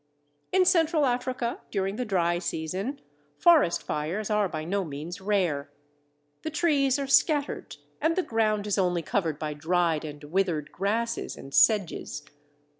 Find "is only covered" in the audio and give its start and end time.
8.65-9.37